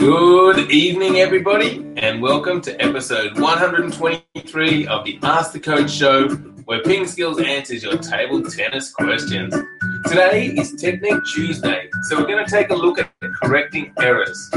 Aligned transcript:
Good 0.00 0.70
evening, 0.70 1.16
everybody, 1.16 1.86
and 1.98 2.22
welcome 2.22 2.62
to 2.62 2.82
episode 2.82 3.38
123 3.38 4.86
of 4.86 5.04
the 5.04 5.18
Ask 5.22 5.52
the 5.52 5.60
Coach 5.60 5.90
show, 5.90 6.26
where 6.64 6.82
Ping 6.82 7.06
Skills 7.06 7.38
answers 7.38 7.82
your 7.82 7.98
table 7.98 8.42
tennis 8.42 8.94
questions. 8.94 9.54
Today 10.06 10.46
is 10.56 10.72
Technique 10.80 11.22
Tuesday, 11.34 11.90
so 12.08 12.18
we're 12.18 12.26
going 12.26 12.42
to 12.42 12.50
take 12.50 12.70
a 12.70 12.74
look 12.74 12.98
at 12.98 13.12
correcting 13.42 13.92
errors. 14.00 14.50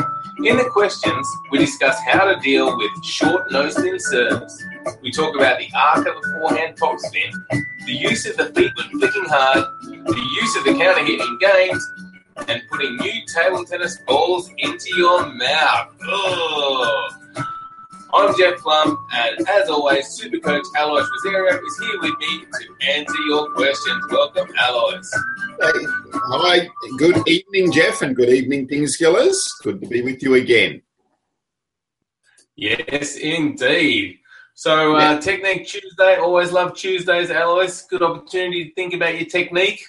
In 0.45 0.55
the 0.55 0.69
questions, 0.71 1.27
we 1.51 1.57
discuss 1.57 1.99
how 2.07 2.23
to 2.23 2.39
deal 2.39 2.77
with 2.77 3.03
short 3.03 3.51
no 3.51 3.69
spin 3.69 3.99
serves. 3.99 4.63
We 5.01 5.11
talk 5.11 5.35
about 5.35 5.59
the 5.59 5.67
arc 5.75 6.07
of 6.07 6.15
a 6.15 6.39
forehand 6.39 6.77
top 6.77 6.97
spin, 6.99 7.31
the 7.85 7.91
use 7.91 8.25
of 8.25 8.37
the 8.37 8.45
feet 8.45 8.71
when 8.77 8.89
flicking 8.97 9.25
hard, 9.25 9.65
the 9.81 10.27
use 10.41 10.55
of 10.55 10.63
the 10.63 10.71
counter 10.81 11.03
hitting 11.03 11.19
in 11.19 11.37
games, 11.37 11.91
and 12.47 12.61
putting 12.69 12.95
new 12.97 13.25
table 13.33 13.65
tennis 13.65 13.97
balls 14.07 14.49
into 14.57 14.95
your 14.97 15.25
mouth. 15.33 15.95
Ugh. 16.07 17.13
I'm 18.15 18.37
Jeff 18.37 18.59
Plumb, 18.59 18.95
and 19.11 19.49
as 19.49 19.69
always, 19.69 20.07
Super 20.09 20.37
Coach 20.37 20.63
Alois 20.77 21.03
Rosario 21.25 21.55
is 21.55 21.79
here 21.79 21.99
with 21.99 22.17
me 22.19 22.45
to 22.45 22.91
answer 22.91 23.21
your 23.27 23.51
questions. 23.53 24.03
Welcome, 24.11 24.49
Alois. 24.61 25.11
Hey, 25.59 25.85
hi, 26.13 26.69
good 26.99 27.27
evening, 27.27 27.71
Jeff, 27.71 28.03
and 28.03 28.15
good 28.15 28.29
evening, 28.29 28.67
Ping 28.67 28.83
Skillers. 28.83 29.35
Good 29.63 29.81
to 29.81 29.87
be 29.87 30.03
with 30.03 30.21
you 30.21 30.35
again. 30.35 30.83
Yes, 32.55 33.15
indeed. 33.15 34.19
So, 34.53 34.95
uh, 34.95 35.19
Technique 35.19 35.65
Tuesday, 35.65 36.17
always 36.17 36.51
love 36.51 36.75
Tuesdays, 36.75 37.31
Alois. 37.31 37.81
Good 37.89 38.03
opportunity 38.03 38.65
to 38.65 38.73
think 38.75 38.93
about 38.93 39.17
your 39.19 39.27
technique. 39.27 39.83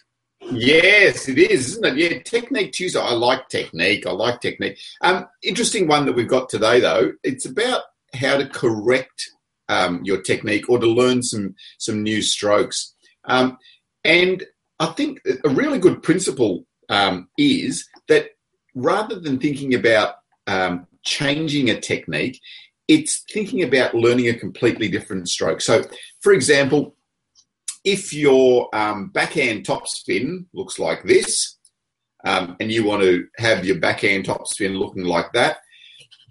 Yes, 0.52 1.28
it 1.28 1.38
is, 1.38 1.68
isn't 1.70 1.84
it? 1.84 1.96
Yeah, 1.96 2.18
Technique 2.22 2.72
Tuesday. 2.72 3.00
I 3.00 3.12
like 3.12 3.48
technique. 3.48 4.06
I 4.06 4.12
like 4.12 4.40
technique. 4.40 4.78
Um, 5.00 5.26
interesting 5.42 5.88
one 5.88 6.06
that 6.06 6.14
we've 6.14 6.28
got 6.28 6.48
today, 6.48 6.80
though. 6.80 7.12
It's 7.22 7.46
about 7.46 7.82
how 8.14 8.36
to 8.36 8.46
correct 8.46 9.30
um, 9.68 10.00
your 10.04 10.20
technique 10.22 10.68
or 10.68 10.78
to 10.78 10.86
learn 10.86 11.22
some 11.22 11.54
some 11.78 12.02
new 12.02 12.22
strokes. 12.22 12.94
Um, 13.24 13.58
and 14.04 14.44
I 14.78 14.86
think 14.86 15.20
a 15.44 15.48
really 15.48 15.78
good 15.78 16.02
principle 16.02 16.66
um, 16.88 17.28
is 17.38 17.88
that 18.08 18.30
rather 18.74 19.18
than 19.18 19.38
thinking 19.38 19.74
about 19.74 20.16
um, 20.46 20.86
changing 21.04 21.70
a 21.70 21.80
technique, 21.80 22.40
it's 22.86 23.24
thinking 23.32 23.62
about 23.62 23.94
learning 23.94 24.28
a 24.28 24.34
completely 24.34 24.88
different 24.88 25.28
stroke. 25.28 25.60
So, 25.60 25.84
for 26.20 26.32
example, 26.32 26.94
if 27.84 28.12
your 28.12 28.74
um, 28.74 29.08
backhand 29.08 29.64
topspin 29.64 30.46
looks 30.54 30.78
like 30.78 31.04
this, 31.04 31.58
um, 32.24 32.56
and 32.58 32.72
you 32.72 32.84
want 32.84 33.02
to 33.02 33.26
have 33.36 33.64
your 33.64 33.78
backhand 33.78 34.24
topspin 34.24 34.78
looking 34.78 35.04
like 35.04 35.32
that, 35.34 35.58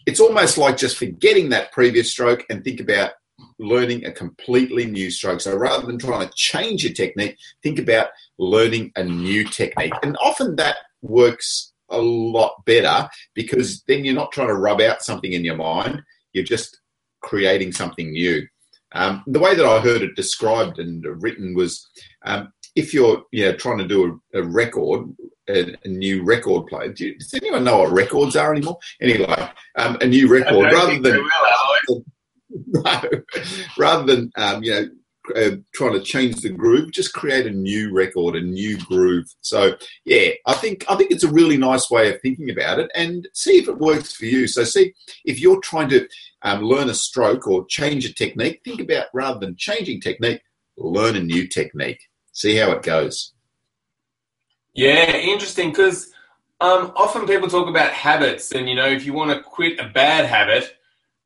it's 0.06 0.20
almost 0.20 0.58
like 0.58 0.76
just 0.76 0.98
forgetting 0.98 1.50
that 1.50 1.72
previous 1.72 2.12
stroke 2.12 2.44
and 2.50 2.64
think 2.64 2.80
about 2.80 3.12
learning 3.59 4.06
a 4.06 4.12
completely 4.12 4.86
new 4.86 5.09
stroke. 5.09 5.42
So 5.42 5.56
rather 5.56 5.86
than 5.86 5.98
trying 5.98 6.28
to 6.28 6.34
change 6.36 6.84
your 6.84 6.94
technique, 6.94 7.38
think 7.62 7.80
about 7.80 8.08
learning 8.38 8.92
a 8.96 9.04
new 9.04 9.44
technique. 9.46 9.94
And 10.02 10.18
often 10.22 10.56
that 10.58 10.78
works 11.02 11.72
a 11.90 12.00
lot 12.00 12.66
better 12.66 13.08
because 13.34 13.84
then 13.88 14.04
you're 14.04 14.16
not 14.16 14.31
trying 14.31 14.48
to 14.48 14.56
rub 14.56 14.81
out 14.81 15.04
something 15.04 15.34
in 15.34 15.46
your 15.46 15.56
mind, 15.56 16.02
you're 16.34 16.44
just 16.44 16.80
creating 17.22 17.72
something 17.72 18.12
new. 18.12 18.46
Um, 18.94 19.23
the 19.27 19.39
way 19.39 19.55
that 19.55 19.66
I 19.66 19.80
heard 19.80 20.02
it 20.02 20.16
described 20.16 20.80
and 20.80 21.03
written 21.22 21.55
was 21.55 21.89
um, 22.25 22.53
if 22.75 22.94
you're 22.94 23.23
you 23.31 23.45
know, 23.45 23.55
trying 23.55 23.77
to 23.80 23.88
do 23.88 24.22
a, 24.33 24.39
a 24.39 24.44
record, 24.44 25.13
a, 25.50 25.75
a, 25.83 25.88
new 25.88 26.23
record 26.23 26.67
player, 26.67 26.91
do 26.91 27.08
you, 27.08 27.17
does 27.17 27.33
anyone 27.33 27.63
know 27.63 27.80
what 27.80 27.91
records 27.91 28.35
are 28.35 28.52
anymore? 28.52 28.77
Anyway, 29.02 29.50
um, 29.77 29.97
a 30.02 30.05
new 30.05 30.27
record 30.27 30.72
rather 30.72 31.00
than. 31.00 31.23
no, 32.67 33.02
rather 33.77 34.05
than 34.05 34.31
um, 34.35 34.63
you 34.63 34.72
know 34.72 34.88
uh, 35.35 35.51
trying 35.73 35.94
to 35.94 36.01
change 36.01 36.41
the 36.41 36.50
groove, 36.50 36.91
just 36.91 37.13
create 37.13 37.45
a 37.47 37.51
new 37.51 37.94
record, 37.94 38.35
a 38.35 38.41
new 38.41 38.78
groove. 38.78 39.25
So 39.41 39.75
yeah, 40.06 40.29
I 40.45 40.53
think 40.53 40.85
I 40.89 40.95
think 40.95 41.11
it's 41.11 41.23
a 41.23 41.31
really 41.31 41.57
nice 41.57 41.89
way 41.89 42.13
of 42.13 42.22
thinking 42.22 42.50
about 42.50 42.79
it, 42.79 42.91
and 42.95 43.28
see 43.33 43.57
if 43.57 43.67
it 43.67 43.78
works 43.78 44.13
for 44.13 44.25
you. 44.25 44.47
So 44.47 44.63
see 44.63 44.94
if 45.25 45.39
you're 45.39 45.62
trying 45.62 45.89
to 45.89 46.07
um, 46.41 46.62
learn 46.63 46.89
a 46.89 46.94
stroke 46.94 47.47
or 47.47 47.66
change 47.67 48.06
a 48.06 48.13
technique, 48.13 48.62
think 48.63 48.81
about 48.81 49.07
rather 49.13 49.39
than 49.39 49.56
changing 49.57 50.01
technique, 50.01 50.41
learn 50.78 51.16
a 51.16 51.22
new 51.22 51.47
technique. 51.47 52.01
See 52.31 52.56
how 52.57 52.72
it 52.72 52.83
goes. 52.83 53.33
Yeah, 54.73 55.16
interesting 55.16 55.69
because 55.69 56.12
um, 56.59 56.91
often 56.95 57.28
people 57.28 57.47
talk 57.47 57.67
about 57.67 57.91
habits, 57.91 58.51
and 58.51 58.67
you 58.67 58.75
know, 58.75 58.88
if 58.88 59.06
you 59.06 59.13
want 59.13 59.31
to 59.31 59.41
quit 59.41 59.79
a 59.79 59.88
bad 59.89 60.25
habit, 60.25 60.75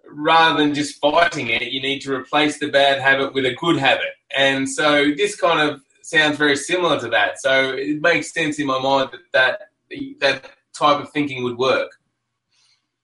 rather 0.10 0.62
than 0.62 0.74
just 0.74 1.00
fighting 1.00 1.48
it, 1.48 1.64
you 1.64 1.82
need 1.82 2.00
to 2.02 2.14
replace 2.14 2.60
the 2.60 2.70
bad 2.70 3.00
habit 3.02 3.34
with 3.34 3.46
a 3.46 3.56
good 3.56 3.78
habit. 3.78 4.14
And 4.36 4.70
so 4.70 5.12
this 5.16 5.36
kind 5.36 5.70
of 5.70 5.82
sounds 6.02 6.38
very 6.38 6.56
similar 6.56 7.00
to 7.00 7.10
that. 7.10 7.40
So 7.40 7.74
it 7.74 8.02
makes 8.02 8.34
sense 8.34 8.60
in 8.60 8.68
my 8.68 8.80
mind 8.82 9.10
that 9.12 9.22
that, 9.90 10.20
that 10.20 10.52
type 10.78 11.02
of 11.02 11.12
thinking 11.12 11.44
would 11.44 11.58
work. 11.58 11.92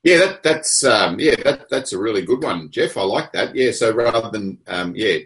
Yeah, 0.04 0.18
that, 0.18 0.44
that's 0.44 0.84
um, 0.84 1.20
yeah, 1.20 1.36
that, 1.44 1.70
that's 1.70 1.94
a 1.94 2.00
really 2.00 2.24
good 2.24 2.44
one, 2.44 2.70
Jeff. 2.70 2.98
I 2.98 3.04
like 3.04 3.32
that. 3.32 3.56
Yeah, 3.56 3.72
so 3.72 3.94
rather 3.94 4.30
than 4.30 4.58
um, 4.68 4.94
yeah, 4.96 5.20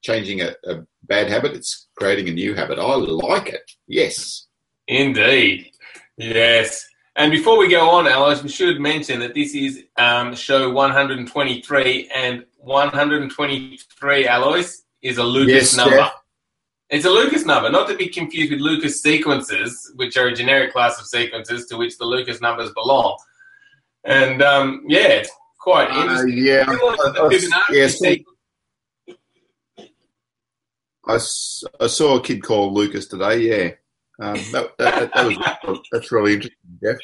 changing 0.00 0.40
a, 0.40 0.54
a 0.64 0.86
bad 1.02 1.28
habit, 1.28 1.52
it's 1.52 1.88
creating 1.94 2.28
a 2.28 2.32
new 2.32 2.54
habit. 2.54 2.78
I 2.78 2.94
like 2.94 3.48
it. 3.48 3.70
Yes, 3.86 4.46
indeed. 4.86 5.70
Yes. 6.16 6.88
And 7.18 7.32
before 7.32 7.58
we 7.58 7.68
go 7.68 7.90
on, 7.90 8.06
Alois, 8.06 8.44
we 8.44 8.48
should 8.48 8.80
mention 8.80 9.18
that 9.18 9.34
this 9.34 9.52
is 9.52 9.82
um, 9.96 10.36
show 10.36 10.70
123, 10.70 12.10
and 12.14 12.46
123, 12.58 14.28
Alois, 14.28 14.82
is 15.02 15.18
a 15.18 15.24
Lucas 15.24 15.52
yes, 15.52 15.76
number. 15.76 15.96
Yeah. 15.96 16.10
It's 16.90 17.04
a 17.04 17.10
Lucas 17.10 17.44
number, 17.44 17.70
not 17.70 17.88
to 17.88 17.96
be 17.96 18.08
confused 18.08 18.52
with 18.52 18.60
Lucas 18.60 19.02
sequences, 19.02 19.92
which 19.96 20.16
are 20.16 20.28
a 20.28 20.32
generic 20.32 20.72
class 20.72 21.00
of 21.00 21.06
sequences 21.06 21.66
to 21.66 21.76
which 21.76 21.98
the 21.98 22.04
Lucas 22.04 22.40
numbers 22.40 22.70
belong. 22.72 23.18
And 24.04 24.40
um, 24.40 24.84
yeah, 24.86 25.08
it's 25.08 25.30
quite 25.58 25.90
uh, 25.90 26.02
interesting. 26.02 26.38
yeah, 26.38 26.64
yes. 27.72 28.00
I, 31.04 31.14
I 31.84 31.86
saw 31.88 32.16
a 32.16 32.22
kid 32.22 32.44
called 32.44 32.74
Lucas 32.74 33.08
today. 33.08 33.38
Yeah, 33.40 33.70
um, 34.20 34.36
that, 34.52 34.76
that, 34.78 35.12
that, 35.14 35.26
was 35.26 35.78
that's 35.92 36.10
really 36.10 36.34
interesting, 36.34 36.56
Jeff. 36.82 36.96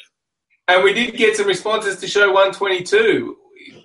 And 0.67 0.83
we 0.83 0.93
did 0.93 1.15
get 1.15 1.35
some 1.37 1.47
responses 1.47 1.97
to 1.97 2.07
show 2.07 2.31
122, 2.31 3.37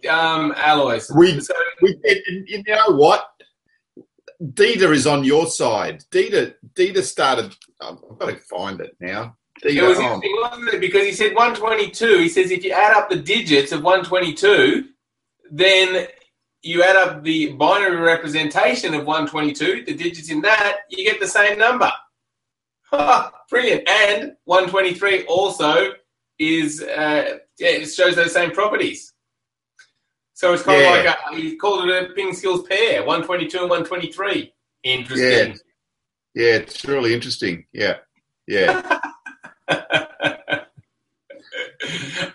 um, 0.08 0.54
Alois. 0.56 1.10
We, 1.14 1.40
so, 1.40 1.54
we 1.82 1.94
did, 2.02 2.22
you 2.46 2.62
know 2.66 2.96
what? 2.96 3.26
Dieter 4.42 4.94
is 4.94 5.06
on 5.06 5.22
your 5.24 5.46
side. 5.46 6.02
Dieter, 6.10 6.54
Dieter 6.74 7.02
started. 7.02 7.54
I've 7.80 7.98
got 8.18 8.30
to 8.30 8.36
find 8.36 8.80
it 8.80 8.96
now. 8.98 9.36
Dieter, 9.62 9.76
it 9.76 9.82
was 9.82 9.98
interesting, 9.98 10.36
wasn't 10.40 10.74
it? 10.74 10.80
Because 10.80 11.04
he 11.04 11.12
said 11.12 11.34
122. 11.34 12.18
He 12.18 12.28
says 12.30 12.50
if 12.50 12.64
you 12.64 12.72
add 12.72 12.96
up 12.96 13.10
the 13.10 13.16
digits 13.16 13.72
of 13.72 13.82
122, 13.82 14.88
then 15.50 16.06
you 16.62 16.82
add 16.82 16.96
up 16.96 17.22
the 17.22 17.52
binary 17.52 17.96
representation 17.96 18.94
of 18.94 19.06
122, 19.06 19.84
the 19.84 19.94
digits 19.94 20.30
in 20.30 20.40
that, 20.42 20.80
you 20.90 21.04
get 21.04 21.20
the 21.20 21.26
same 21.26 21.58
number. 21.58 21.90
Brilliant. 23.50 23.88
And 23.88 24.32
123 24.44 25.24
also 25.26 25.92
is 26.38 26.82
uh, 26.82 27.38
it 27.58 27.86
shows 27.86 28.16
those 28.16 28.32
same 28.32 28.50
properties. 28.50 29.12
So 30.34 30.54
it's 30.54 30.62
kind 30.62 30.80
yeah. 30.80 30.98
of 30.98 31.04
like 31.04 31.16
a, 31.32 31.36
he 31.36 31.56
called 31.56 31.88
it 31.88 32.10
a 32.10 32.14
ping 32.14 32.32
skills 32.32 32.66
pair, 32.66 33.04
122 33.04 33.58
and 33.58 33.68
123. 33.68 34.52
Interesting. 34.84 35.58
Yeah, 36.34 36.42
yeah 36.42 36.54
it's 36.56 36.84
really 36.86 37.12
interesting. 37.12 37.66
Yeah, 37.72 37.96
yeah. 38.46 38.98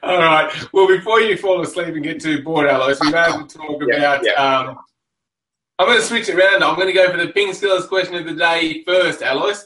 All 0.03 0.19
right. 0.19 0.51
Well, 0.71 0.87
before 0.87 1.21
you 1.21 1.35
fall 1.35 1.61
asleep 1.61 1.87
and 1.87 2.03
get 2.03 2.21
too 2.21 2.43
bored, 2.43 2.67
Alois, 2.69 2.97
we 3.01 3.11
have 3.11 3.47
to 3.47 3.57
talk 3.57 3.81
about. 3.81 4.23
Yeah. 4.23 4.33
Um, 4.33 4.77
I'm 5.79 5.87
going 5.87 5.99
to 5.99 6.05
switch 6.05 6.29
it 6.29 6.35
around. 6.35 6.63
I'm 6.63 6.75
going 6.75 6.87
to 6.87 6.93
go 6.93 7.11
for 7.11 7.17
the 7.17 7.33
ping 7.33 7.53
skills 7.53 7.87
question 7.87 8.15
of 8.15 8.25
the 8.25 8.35
day 8.35 8.83
first, 8.83 9.23
Alois. 9.23 9.65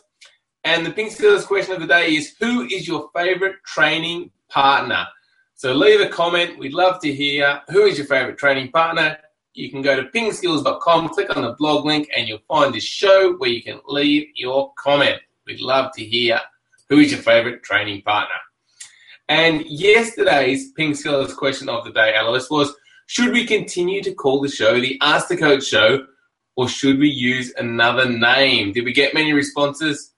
And 0.64 0.86
the 0.86 0.92
Ping 0.92 1.10
Skills 1.10 1.46
question 1.46 1.74
of 1.74 1.82
the 1.82 1.88
day 1.88 2.16
is 2.16 2.36
Who 2.40 2.64
is 2.64 2.88
your 2.88 3.10
favorite 3.16 3.56
training 3.66 4.32
partner? 4.50 5.08
So 5.56 5.74
leave 5.74 6.02
a 6.02 6.08
comment. 6.08 6.58
We'd 6.58 6.74
love 6.74 7.02
to 7.02 7.14
hear 7.14 7.62
who 7.70 7.86
is 7.86 7.98
your 7.98 8.08
favorite 8.08 8.38
training 8.38 8.72
partner. 8.72 9.18
You 9.54 9.70
can 9.70 9.82
go 9.82 9.96
to 9.96 10.04
pingskills.com, 10.10 11.10
click 11.10 11.36
on 11.36 11.44
the 11.44 11.54
blog 11.54 11.86
link, 11.86 12.10
and 12.16 12.28
you'll 12.28 12.40
find 12.48 12.74
this 12.74 12.84
show 12.84 13.34
where 13.38 13.50
you 13.50 13.62
can 13.62 13.80
leave 13.88 14.30
your 14.36 14.72
comment. 14.78 15.20
We'd 15.46 15.60
love 15.60 15.92
to 15.96 16.04
hear 16.04 16.40
who 16.88 17.00
is 17.00 17.12
your 17.12 17.22
favorite 17.22 17.64
training 17.64 18.04
partner. 18.04 18.36
And 19.28 19.66
yesterday's 19.66 20.72
Ping 20.72 20.96
Skills 20.96 21.34
question 21.34 21.70
of 21.70 21.84
the 21.84 21.92
day, 21.92 22.16
Alois, 22.16 22.50
was 22.50 22.74
should 23.08 23.32
we 23.32 23.46
continue 23.46 24.02
to 24.04 24.14
call 24.14 24.42
the 24.42 24.50
show 24.50 24.80
the 24.80 24.98
Ask 25.02 25.28
the 25.28 25.38
Coach 25.38 25.66
Show 25.66 26.06
or 26.56 26.68
should 26.68 27.00
we 27.00 27.10
use 27.10 27.54
another 27.58 28.10
name? 28.10 28.72
Did 28.72 28.86
we 28.86 28.94
get 28.94 29.14
many 29.14 29.34
responses? 29.34 30.14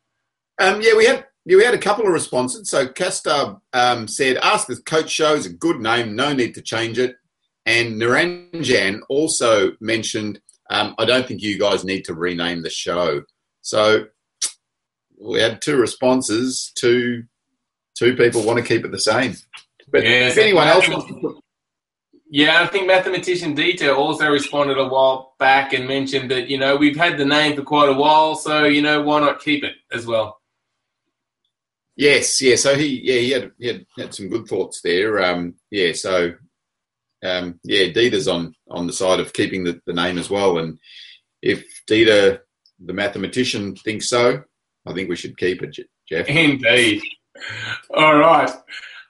Um, 0.59 0.81
yeah, 0.81 0.95
we 0.95 1.05
had 1.05 1.25
yeah, 1.45 1.57
we 1.57 1.63
had 1.63 1.73
a 1.73 1.79
couple 1.79 2.05
of 2.05 2.13
responses. 2.13 2.69
So 2.69 2.87
Castor 2.87 3.57
um, 3.73 4.07
said, 4.07 4.37
"Ask 4.37 4.67
the 4.67 4.77
coach 4.77 5.09
show 5.09 5.33
is 5.33 5.45
a 5.45 5.53
good 5.53 5.79
name. 5.79 6.15
No 6.15 6.33
need 6.33 6.53
to 6.55 6.61
change 6.61 6.99
it." 6.99 7.15
And 7.65 8.01
Naranjan 8.01 9.01
also 9.09 9.71
mentioned, 9.79 10.39
um, 10.69 10.95
"I 10.97 11.05
don't 11.05 11.27
think 11.27 11.41
you 11.41 11.57
guys 11.57 11.83
need 11.83 12.05
to 12.05 12.13
rename 12.13 12.61
the 12.61 12.69
show." 12.69 13.23
So 13.61 14.05
we 15.19 15.39
had 15.39 15.61
two 15.61 15.77
responses. 15.77 16.71
Two 16.75 17.23
two 17.97 18.15
people 18.15 18.43
want 18.43 18.57
to 18.57 18.65
keep 18.65 18.85
it 18.85 18.91
the 18.91 18.99
same. 18.99 19.35
But 19.91 20.03
Yes, 20.03 20.33
if 20.33 20.37
anyone 20.37 20.67
else 20.67 20.87
wants 20.87 21.07
to 21.07 21.41
Yeah, 22.29 22.61
I 22.61 22.67
think 22.67 22.87
mathematician 22.87 23.55
Dieter 23.55 23.95
also 23.95 24.29
responded 24.29 24.77
a 24.77 24.87
while 24.87 25.35
back 25.37 25.73
and 25.73 25.87
mentioned 25.87 26.31
that 26.31 26.49
you 26.49 26.57
know 26.57 26.75
we've 26.75 26.97
had 26.97 27.17
the 27.17 27.25
name 27.25 27.55
for 27.55 27.63
quite 27.63 27.89
a 27.89 27.93
while, 27.93 28.35
so 28.35 28.65
you 28.65 28.81
know 28.81 29.01
why 29.01 29.19
not 29.19 29.41
keep 29.41 29.63
it 29.63 29.75
as 29.91 30.05
well. 30.05 30.40
Yes, 31.95 32.41
yeah. 32.41 32.55
So 32.55 32.75
he, 32.75 33.01
yeah, 33.03 33.19
he 33.19 33.29
had, 33.31 33.51
he 33.59 33.67
had, 33.67 33.85
had 33.97 34.13
some 34.13 34.29
good 34.29 34.47
thoughts 34.47 34.81
there. 34.81 35.21
Um, 35.23 35.55
yeah, 35.69 35.93
so 35.93 36.33
um, 37.23 37.59
yeah, 37.63 37.87
Dieter's 37.87 38.27
on 38.27 38.55
on 38.69 38.87
the 38.87 38.93
side 38.93 39.19
of 39.19 39.33
keeping 39.33 39.63
the, 39.63 39.79
the 39.85 39.93
name 39.93 40.17
as 40.17 40.29
well. 40.29 40.57
And 40.57 40.79
if 41.41 41.65
Dieter, 41.89 42.39
the 42.83 42.93
mathematician, 42.93 43.75
thinks 43.75 44.09
so, 44.09 44.41
I 44.87 44.93
think 44.93 45.09
we 45.09 45.15
should 45.15 45.37
keep 45.37 45.61
it, 45.61 45.77
Jeff. 46.09 46.27
Indeed. 46.27 47.03
All 47.95 48.17
right. 48.17 48.49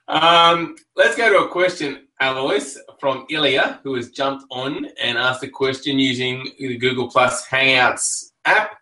Um, 0.08 0.76
let's 0.96 1.16
go 1.16 1.30
to 1.30 1.46
a 1.46 1.50
question, 1.50 2.08
Alois, 2.20 2.76
from 3.00 3.26
Ilya, 3.30 3.80
who 3.82 3.94
has 3.94 4.10
jumped 4.10 4.44
on 4.50 4.86
and 5.02 5.16
asked 5.16 5.42
a 5.42 5.48
question 5.48 5.98
using 5.98 6.50
the 6.58 6.76
Google 6.76 7.08
Plus 7.08 7.46
Hangouts 7.48 8.32
app. 8.44 8.76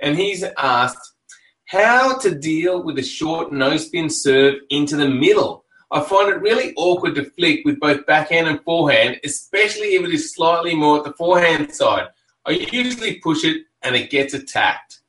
And 0.00 0.18
he's 0.18 0.44
asked 0.58 1.13
how 1.66 2.18
to 2.18 2.34
deal 2.34 2.82
with 2.82 2.98
a 2.98 3.02
short 3.02 3.52
no 3.52 3.76
spin 3.76 4.10
serve 4.10 4.56
into 4.70 4.96
the 4.96 5.08
middle. 5.08 5.64
I 5.90 6.00
find 6.00 6.28
it 6.28 6.40
really 6.40 6.74
awkward 6.76 7.14
to 7.14 7.30
flick 7.30 7.64
with 7.64 7.80
both 7.80 8.06
backhand 8.06 8.48
and 8.48 8.60
forehand, 8.62 9.20
especially 9.24 9.94
if 9.94 10.04
it 10.04 10.12
is 10.12 10.34
slightly 10.34 10.74
more 10.74 10.98
at 10.98 11.04
the 11.04 11.12
forehand 11.12 11.72
side. 11.74 12.08
I 12.46 12.52
usually 12.52 13.20
push 13.20 13.44
it 13.44 13.62
and 13.82 13.94
it 13.94 14.10
gets 14.10 14.34
attacked. 14.34 15.00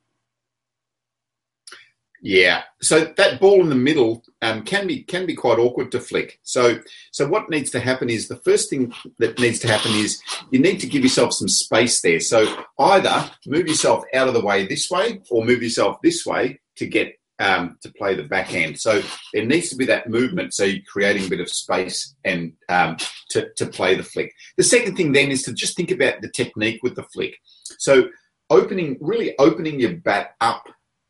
Yeah. 2.26 2.64
So 2.82 3.04
that 3.18 3.38
ball 3.38 3.60
in 3.60 3.68
the 3.68 3.76
middle 3.76 4.24
um, 4.42 4.64
can 4.64 4.88
be 4.88 5.04
can 5.04 5.26
be 5.26 5.34
quite 5.36 5.60
awkward 5.60 5.92
to 5.92 6.00
flick. 6.00 6.40
So 6.42 6.80
so 7.12 7.28
what 7.28 7.48
needs 7.48 7.70
to 7.70 7.78
happen 7.78 8.10
is 8.10 8.26
the 8.26 8.42
first 8.44 8.68
thing 8.68 8.92
that 9.20 9.38
needs 9.38 9.60
to 9.60 9.68
happen 9.68 9.92
is 9.92 10.20
you 10.50 10.58
need 10.58 10.80
to 10.80 10.88
give 10.88 11.04
yourself 11.04 11.34
some 11.34 11.46
space 11.46 12.00
there. 12.00 12.18
So 12.18 12.64
either 12.80 13.30
move 13.46 13.68
yourself 13.68 14.02
out 14.12 14.26
of 14.26 14.34
the 14.34 14.44
way 14.44 14.66
this 14.66 14.90
way 14.90 15.20
or 15.30 15.44
move 15.44 15.62
yourself 15.62 15.98
this 16.02 16.26
way 16.26 16.58
to 16.74 16.86
get 16.86 17.16
um, 17.38 17.78
to 17.82 17.92
play 17.92 18.16
the 18.16 18.24
backhand. 18.24 18.80
So 18.80 19.02
there 19.32 19.46
needs 19.46 19.68
to 19.68 19.76
be 19.76 19.86
that 19.86 20.10
movement. 20.10 20.52
So 20.52 20.64
you're 20.64 20.82
creating 20.92 21.26
a 21.26 21.30
bit 21.30 21.40
of 21.40 21.48
space 21.48 22.16
and 22.24 22.54
um, 22.68 22.96
to, 23.30 23.50
to 23.54 23.66
play 23.66 23.94
the 23.94 24.02
flick. 24.02 24.32
The 24.56 24.64
second 24.64 24.96
thing 24.96 25.12
then 25.12 25.30
is 25.30 25.44
to 25.44 25.52
just 25.52 25.76
think 25.76 25.92
about 25.92 26.22
the 26.22 26.30
technique 26.30 26.80
with 26.82 26.96
the 26.96 27.04
flick. 27.04 27.36
So 27.78 28.08
opening, 28.50 28.96
really 29.00 29.38
opening 29.38 29.78
your 29.78 29.96
bat 29.96 30.34
up. 30.40 30.66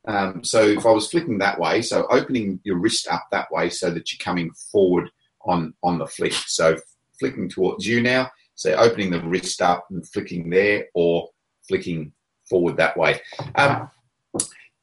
Um, 0.07 0.45
so 0.45 0.63
if 0.63 0.87
I 0.87 0.91
was 0.91 1.11
flicking 1.11 1.39
that 1.39 1.59
way, 1.59 1.83
so 1.83 2.07
opening 2.11 2.61
your 2.65 2.79
wrist 2.79 3.09
up 3.09 3.27
that 3.33 3.51
way 3.51 3.71
so 3.71 3.91
that 3.91 4.13
you're 4.13 4.25
coming 4.25 4.53
forward 4.73 5.11
on 5.45 5.75
on 5.83 5.99
the 5.99 6.07
flick. 6.07 6.33
So 6.33 6.77
flicking 7.19 7.49
towards 7.49 7.87
you 7.87 8.03
now. 8.03 8.31
So 8.55 8.73
opening 8.75 9.11
the 9.11 9.21
wrist 9.21 9.61
up 9.61 9.87
and 9.91 10.09
flicking 10.09 10.51
there, 10.51 10.87
or 10.95 11.29
flicking 11.69 12.13
forward 12.49 12.77
that 12.77 12.97
way. 12.97 13.21
Um, 13.55 13.91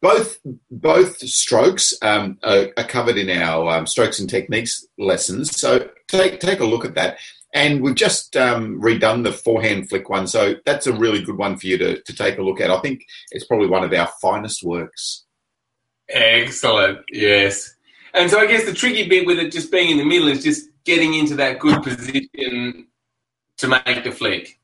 both 0.01 0.37
both 0.69 1.17
strokes 1.19 1.93
um, 2.01 2.37
are, 2.43 2.67
are, 2.77 2.83
covered 2.83 3.17
in 3.17 3.29
our 3.29 3.77
um, 3.77 3.87
strokes 3.87 4.19
and 4.19 4.29
techniques 4.29 4.85
lessons. 4.97 5.57
So 5.57 5.89
take 6.07 6.39
take 6.39 6.59
a 6.59 6.65
look 6.65 6.85
at 6.85 6.95
that. 6.95 7.17
And 7.53 7.83
we've 7.83 7.95
just 7.95 8.35
um, 8.35 8.81
redone 8.81 9.23
the 9.23 9.31
forehand 9.31 9.87
flick 9.87 10.09
one, 10.09 10.25
so 10.25 10.55
that's 10.65 10.87
a 10.87 10.93
really 10.93 11.21
good 11.21 11.37
one 11.37 11.55
for 11.55 11.67
you 11.67 11.77
to, 11.77 12.01
to 12.01 12.15
take 12.15 12.39
a 12.39 12.41
look 12.41 12.59
at. 12.59 12.71
I 12.71 12.79
think 12.79 13.05
it's 13.31 13.45
probably 13.45 13.67
one 13.67 13.83
of 13.83 13.93
our 13.93 14.09
finest 14.21 14.63
works. 14.63 15.25
Excellent, 16.09 16.99
yes. 17.11 17.75
And 18.15 18.29
so 18.29 18.39
I 18.39 18.47
guess 18.47 18.65
the 18.65 18.73
tricky 18.73 19.07
bit 19.07 19.27
with 19.27 19.37
it 19.37 19.51
just 19.51 19.71
being 19.71 19.91
in 19.91 19.97
the 19.97 20.05
middle 20.05 20.27
is 20.27 20.43
just 20.43 20.67
getting 20.83 21.13
into 21.13 21.35
that 21.35 21.59
good 21.59 21.83
position 21.83 22.87
to 23.57 23.67
make 23.67 24.03
the 24.03 24.11
flick. 24.11 24.59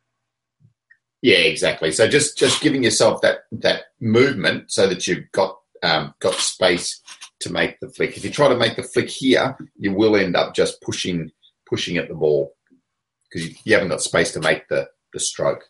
Yeah, 1.21 1.37
exactly. 1.37 1.91
So 1.91 2.07
just 2.07 2.37
just 2.37 2.61
giving 2.61 2.83
yourself 2.83 3.21
that 3.21 3.39
that 3.51 3.83
movement 3.99 4.71
so 4.71 4.87
that 4.87 5.05
you've 5.07 5.31
got 5.31 5.57
um, 5.83 6.13
got 6.19 6.35
space 6.35 7.01
to 7.41 7.51
make 7.51 7.79
the 7.79 7.89
flick. 7.89 8.17
If 8.17 8.23
you 8.23 8.31
try 8.31 8.47
to 8.47 8.55
make 8.55 8.75
the 8.75 8.83
flick 8.83 9.09
here, 9.09 9.57
you 9.77 9.93
will 9.93 10.15
end 10.15 10.35
up 10.35 10.55
just 10.55 10.81
pushing 10.81 11.31
pushing 11.67 11.97
at 11.97 12.07
the 12.07 12.15
ball 12.15 12.55
because 13.29 13.47
you, 13.47 13.55
you 13.63 13.73
haven't 13.73 13.89
got 13.89 14.01
space 14.01 14.31
to 14.33 14.39
make 14.39 14.67
the 14.67 14.89
the 15.13 15.19
stroke. 15.19 15.69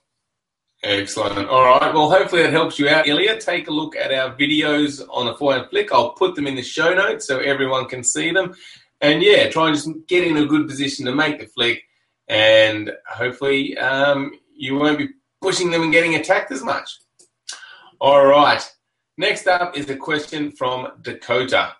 Excellent. 0.81 1.50
All 1.50 1.65
right. 1.65 1.94
Well, 1.94 2.09
hopefully 2.09 2.44
that 2.44 2.53
helps 2.53 2.79
you 2.79 2.88
out, 2.88 3.07
Ilya. 3.07 3.41
Take 3.41 3.67
a 3.67 3.71
look 3.71 3.97
at 3.97 4.13
our 4.13 4.35
videos 4.38 5.06
on 5.09 5.25
the 5.25 5.35
forehand 5.35 5.67
flick. 5.69 5.91
I'll 5.91 6.11
put 6.11 6.35
them 6.35 6.47
in 6.47 6.56
the 6.56 6.61
show 6.61 6.94
notes 6.94 7.27
so 7.27 7.39
everyone 7.39 7.88
can 7.88 8.01
see 8.03 8.31
them. 8.31 8.56
And 9.01 9.21
yeah, 9.21 9.50
try 9.50 9.67
and 9.67 9.75
just 9.75 9.89
get 10.07 10.25
in 10.25 10.38
a 10.38 10.45
good 10.45 10.67
position 10.67 11.06
to 11.06 11.15
make 11.15 11.39
the 11.39 11.47
flick, 11.47 11.83
and 12.27 12.91
hopefully 13.07 13.77
um, 13.77 14.31
you 14.56 14.75
won't 14.75 14.97
be 14.97 15.09
pushing 15.41 15.71
them 15.71 15.83
and 15.83 15.91
getting 15.91 16.15
attacked 16.15 16.51
as 16.51 16.63
much. 16.63 16.89
All 18.01 18.25
right. 18.25 18.63
Next 19.17 19.47
up 19.47 19.77
is 19.77 19.89
a 19.89 19.95
question 19.97 20.51
from 20.51 20.88
Dakota. 21.01 21.75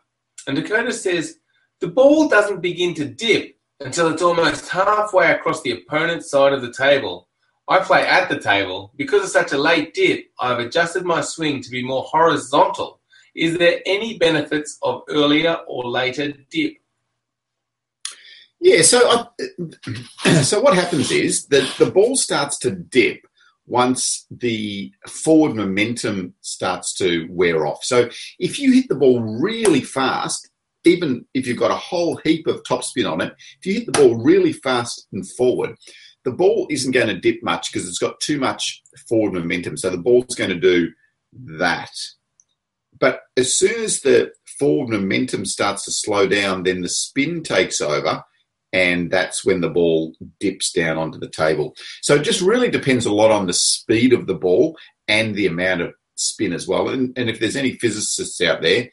And 0.48 0.56
Dakota 0.56 0.92
says, 0.92 1.38
the 1.80 1.88
ball 1.88 2.28
doesn't 2.28 2.62
begin 2.62 2.94
to 2.96 3.06
dip 3.06 3.56
until 3.80 4.10
it's 4.10 4.22
almost 4.22 4.70
halfway 4.70 5.32
across 5.32 5.62
the 5.62 5.72
opponent's 5.72 6.30
side 6.30 6.54
of 6.54 6.62
the 6.62 6.74
table. 6.74 7.28
I 7.68 7.80
play 7.80 8.06
at 8.06 8.30
the 8.30 8.40
table. 8.40 8.92
Because 8.98 9.24
of 9.24 9.30
such 9.30 9.52
a 9.52 9.58
late 9.58 9.94
dip, 9.94 10.26
I've 10.40 10.60
adjusted 10.60 11.06
my 11.06 11.22
swing 11.22 11.62
to 11.62 11.70
be 11.70 11.84
more 11.84 12.04
horizontal. 12.04 13.00
Is 13.36 13.58
there 13.58 13.80
any 13.86 14.18
benefits 14.18 14.78
of 14.82 15.04
earlier 15.08 15.58
or 15.68 15.88
later 15.88 16.34
dip? 16.50 16.74
Yeah, 18.60 18.82
so 18.82 19.28
I, 20.26 20.42
so 20.42 20.60
what 20.60 20.76
happens 20.76 21.12
is 21.12 21.46
that 21.48 21.74
the 21.78 21.90
ball 21.90 22.18
starts 22.18 22.58
to 22.60 22.72
dip 22.72 23.22
once 23.68 24.26
the 24.32 24.92
forward 25.08 25.56
momentum 25.56 26.34
starts 26.42 26.94
to 26.96 27.28
wear 27.30 27.68
off. 27.68 27.84
So 27.84 28.10
if 28.40 28.60
you 28.60 28.74
hit 28.74 28.90
the 28.90 28.96
ball 28.96 29.22
really 29.22 29.82
fast, 29.82 30.49
even 30.86 31.26
if 31.34 31.46
you've 31.46 31.58
got 31.60 31.72
a 31.72 31.76
whole 31.76 32.20
heap 32.24 32.48
of 32.48 32.64
topspin 32.64 33.12
on 33.12 33.22
it, 33.22 33.34
if 33.60 33.66
you 33.66 33.74
hit 33.74 33.86
the 33.86 33.92
ball 33.92 34.16
really 34.16 34.54
fast 34.54 35.08
and 35.12 35.30
forward, 35.32 35.76
the 36.26 36.32
ball 36.32 36.68
isn't 36.70 36.92
going 36.92 37.08
to 37.08 37.20
dip 37.20 37.42
much 37.44 37.72
because 37.72 37.88
it's 37.88 38.00
got 38.00 38.20
too 38.20 38.40
much 38.40 38.82
forward 39.08 39.34
momentum. 39.34 39.78
So 39.78 39.90
the 39.90 39.98
ball's 39.98 40.36
going 40.36 40.50
to 40.50 40.60
do 40.60 40.90
that. 41.34 41.92
But 43.00 43.22
as 43.38 43.56
soon 43.56 43.84
as 43.84 44.02
the 44.02 44.32
forward 44.58 44.90
momentum 44.90 45.46
starts 45.46 45.86
to 45.86 45.92
slow 45.92 46.28
down, 46.28 46.64
then 46.64 46.82
the 46.82 46.90
spin 46.90 47.44
takes 47.44 47.80
over 47.80 48.24
and 48.72 49.10
that's 49.10 49.44
when 49.44 49.62
the 49.62 49.70
ball 49.70 50.16
dips 50.40 50.72
down 50.72 50.98
onto 50.98 51.18
the 51.18 51.30
table. 51.30 51.76
So 52.02 52.16
it 52.16 52.24
just 52.24 52.42
really 52.42 52.70
depends 52.70 53.06
a 53.06 53.14
lot 53.14 53.32
on 53.32 53.48
the 53.48 53.54
speed 53.54 54.14
of 54.14 54.28
the 54.28 54.36
ball 54.36 54.78
and 55.08 55.34
the 55.34 55.48
amount 55.48 55.82
of 55.82 55.94
spin 56.16 56.54
as 56.54 56.68
well. 56.68 56.90
And, 56.90 57.18
and 57.18 57.30
if 57.30 57.40
there's 57.40 57.56
any 57.56 57.78
physicists 57.78 58.42
out 58.42 58.62
there, 58.62 58.90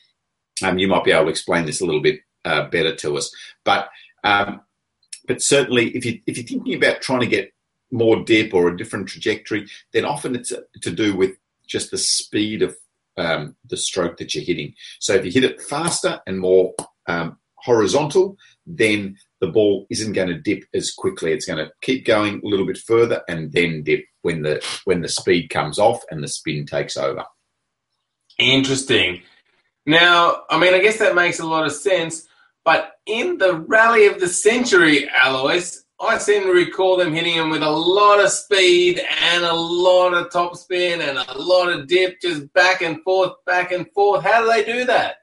um, 0.63 0.79
you 0.79 0.89
might 0.89 1.05
be 1.05 1.13
able 1.13 1.25
to 1.25 1.31
explain 1.31 1.67
this 1.67 1.81
a 1.81 1.87
little 1.87 2.03
bit 2.03 2.21
uh, 2.45 2.69
better 2.69 2.95
to 2.97 3.17
us. 3.17 3.31
But 3.65 3.89
um, 4.25 4.61
but 5.27 5.43
certainly, 5.43 5.89
if 5.97 6.05
you 6.05 6.21
if 6.27 6.37
you're 6.37 6.47
thinking 6.47 6.75
about 6.75 7.03
trying 7.03 7.21
to 7.21 7.27
get 7.27 7.53
more 7.91 8.23
dip 8.25 8.53
or 8.53 8.69
a 8.69 8.77
different 8.77 9.09
trajectory, 9.09 9.67
then 9.93 10.05
often 10.05 10.35
it's 10.35 10.53
to 10.83 10.91
do 10.91 11.17
with 11.17 11.37
just 11.67 11.91
the 11.91 11.99
speed 11.99 12.63
of 12.63 12.77
um, 13.17 13.57
the 13.69 13.77
stroke 13.77 14.17
that 14.19 14.35
you're 14.35 14.45
hitting. 14.45 14.75
So 15.01 15.15
if 15.15 15.25
you 15.25 15.33
hit 15.33 15.45
it 15.45 15.61
faster 15.63 16.21
and 16.27 16.39
more 16.39 16.75
um, 17.07 17.39
horizontal, 17.57 18.37
then 18.67 19.17
the 19.41 19.49
ball 19.49 19.87
isn't 19.91 20.13
going 20.13 20.29
to 20.29 20.39
dip 20.39 20.65
as 20.75 20.93
quickly. 20.93 21.33
It's 21.33 21.47
going 21.47 21.65
to 21.65 21.73
keep 21.83 22.05
going 22.05 22.41
a 22.45 22.47
little 22.47 22.67
bit 22.67 22.79
further 22.79 23.23
and 23.29 23.53
then 23.53 23.83
dip 23.83 24.05
when 24.23 24.43
the 24.43 24.65
when 24.85 25.03
the 25.03 25.09
speed 25.09 25.49
comes 25.51 25.79
off 25.79 26.03
and 26.11 26.23
the 26.23 26.29
spin 26.29 26.67
takes 26.67 26.97
over. 26.97 27.25
Interesting. 28.39 29.23
Now, 29.87 30.43
I 30.51 30.59
mean, 30.59 30.75
I 30.75 30.81
guess 30.81 30.99
that 30.99 31.15
makes 31.15 31.39
a 31.39 31.47
lot 31.47 31.65
of 31.65 31.73
sense. 31.73 32.27
But 32.65 32.95
in 33.07 33.39
the 33.39 33.61
rally 33.61 34.07
of 34.07 34.19
the 34.19 34.29
century, 34.29 35.09
Alois, 35.25 35.85
I 36.01 36.19
seem 36.19 36.43
to 36.43 36.53
recall 36.53 36.97
them 36.97 37.15
hitting 37.15 37.35
him 37.35 37.49
with 37.49 37.63
a 37.63 37.71
lot 37.71 38.23
of 38.23 38.31
speed 38.31 39.01
and 39.23 39.45
a 39.45 39.55
lot 39.55 40.13
of 40.13 40.31
topspin 40.31 41.01
and 41.01 41.17
a 41.17 41.39
lot 41.39 41.71
of 41.71 41.87
dip, 41.87 42.21
just 42.21 42.53
back 42.53 42.83
and 42.83 43.01
forth, 43.03 43.33
back 43.47 43.71
and 43.71 43.87
forth. 43.93 44.25
How 44.25 44.43
do 44.43 44.49
they 44.49 44.65
do 44.65 44.85
that? 44.87 45.17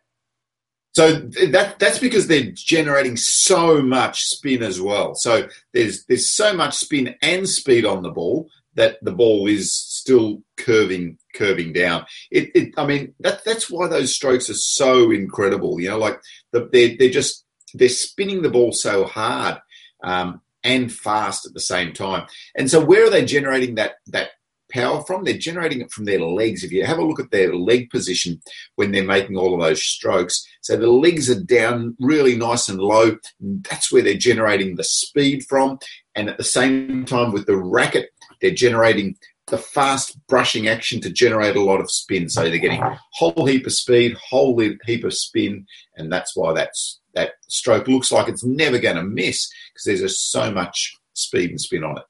So 0.94 1.16
that 1.50 1.80
that's 1.80 2.00
because 2.00 2.28
they're 2.28 2.52
generating 2.54 3.18
so 3.18 3.82
much 3.82 4.26
spin 4.26 4.62
as 4.62 4.80
well. 4.80 5.16
So 5.16 5.48
there's 5.74 6.06
there's 6.06 6.30
so 6.30 6.54
much 6.54 6.76
spin 6.76 7.16
and 7.22 7.50
speed 7.50 7.84
on 7.84 8.04
the 8.04 8.12
ball 8.12 8.48
that 8.76 9.04
the 9.04 9.12
ball 9.12 9.48
is 9.48 9.74
still 9.74 10.44
curving 10.64 11.18
curving 11.36 11.74
down. 11.74 12.06
It, 12.32 12.52
it 12.56 12.74
I 12.78 12.86
mean 12.86 13.14
that 13.20 13.44
that's 13.44 13.70
why 13.70 13.88
those 13.88 14.16
strokes 14.16 14.50
are 14.50 14.56
so 14.56 15.12
incredible. 15.12 15.80
You 15.80 15.90
know, 15.90 15.98
like 15.98 16.20
the, 16.52 16.70
they're 16.72 16.96
they're 16.98 17.10
just 17.10 17.46
they're 17.74 17.90
spinning 17.90 18.42
the 18.42 18.50
ball 18.50 18.72
so 18.72 19.06
hard 19.06 19.60
um, 20.04 20.42
and 20.64 20.92
fast 20.92 21.46
at 21.46 21.54
the 21.54 21.60
same 21.60 21.94
time. 21.94 22.28
And 22.56 22.70
so 22.70 22.84
where 22.84 23.06
are 23.06 23.10
they 23.10 23.26
generating 23.26 23.76
that 23.76 23.96
that 24.08 24.32
power 24.72 25.04
from? 25.06 25.24
They're 25.24 25.38
generating 25.38 25.82
it 25.82 25.92
from 25.92 26.06
their 26.06 26.20
legs. 26.20 26.64
If 26.64 26.72
you 26.72 26.86
have 26.86 26.98
a 26.98 27.06
look 27.06 27.20
at 27.20 27.32
their 27.32 27.54
leg 27.54 27.90
position 27.90 28.42
when 28.76 28.92
they're 28.92 29.04
making 29.04 29.38
all 29.38 29.54
of 29.54 29.62
those 29.62 29.84
strokes, 29.84 30.46
so 30.62 30.78
the 30.78 30.88
legs 30.88 31.30
are 31.30 31.42
down 31.42 31.96
really 32.00 32.36
nice 32.36 32.70
and 32.70 32.80
low. 32.80 33.18
That's 33.40 33.92
where 33.92 34.02
they're 34.02 34.16
generating 34.16 34.76
the 34.76 34.84
speed 34.84 35.44
from. 35.48 35.80
And 36.16 36.30
at 36.30 36.38
the 36.38 36.44
same 36.44 37.06
time, 37.06 37.32
with 37.32 37.48
the 37.48 37.58
racket, 37.58 38.10
they're 38.42 38.52
generating 38.52 39.16
the 39.48 39.58
fast 39.58 40.18
brushing 40.28 40.68
action 40.68 41.02
to 41.02 41.10
generate 41.10 41.56
a 41.56 41.62
lot 41.62 41.82
of 41.82 41.92
spin. 41.92 42.30
So 42.30 42.44
they're 42.44 42.58
getting 42.58 42.84
whole 43.14 43.46
heap 43.46 43.66
of 43.66 43.74
speed, 43.74 44.16
whole 44.30 44.60
heap 44.86 45.04
of 45.04 45.14
spin, 45.14 45.66
and 45.96 46.12
that's 46.12 46.36
why 46.36 46.54
that's 46.54 47.00
that 47.14 47.34
stroke 47.48 47.88
looks 47.88 48.12
like 48.12 48.28
it's 48.28 48.44
never 48.44 48.80
going 48.80 48.96
to 48.96 49.04
miss 49.04 49.50
because 49.74 49.86
there's 49.86 50.02
just 50.02 50.32
so 50.32 50.52
much 50.52 50.96
speed 51.14 51.52
and 51.52 51.62
spin 51.62 51.84
on 51.84 51.98
it. 51.98 52.04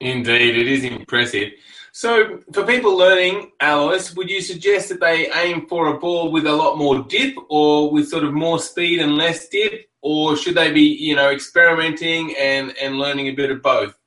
Indeed, 0.00 0.56
it 0.56 0.68
is 0.68 0.84
impressive. 0.84 1.52
So, 1.92 2.40
for 2.52 2.66
people 2.66 2.94
learning, 2.94 3.52
Alois, 3.60 4.14
would 4.14 4.28
you 4.28 4.42
suggest 4.42 4.90
that 4.90 5.00
they 5.00 5.30
aim 5.32 5.66
for 5.66 5.86
a 5.86 5.98
ball 5.98 6.30
with 6.30 6.46
a 6.46 6.52
lot 6.52 6.76
more 6.76 7.02
dip, 7.04 7.34
or 7.48 7.90
with 7.90 8.10
sort 8.10 8.24
of 8.24 8.34
more 8.34 8.58
speed 8.58 9.00
and 9.00 9.16
less 9.16 9.48
dip, 9.48 9.86
or 10.02 10.36
should 10.36 10.56
they 10.56 10.70
be, 10.70 10.82
you 10.82 11.16
know, 11.16 11.30
experimenting 11.30 12.34
and 12.38 12.76
and 12.76 12.98
learning 12.98 13.28
a 13.28 13.34
bit 13.34 13.50
of 13.50 13.62
both? 13.62 13.98